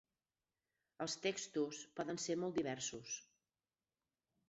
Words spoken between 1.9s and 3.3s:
poden ser molt diversos.